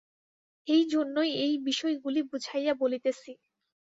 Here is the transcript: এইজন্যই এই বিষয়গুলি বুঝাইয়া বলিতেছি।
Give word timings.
এইজন্যই 0.67 1.31
এই 1.43 1.53
বিষয়গুলি 1.63 2.21
বুঝাইয়া 2.31 2.73
বলিতেছি। 2.81 3.31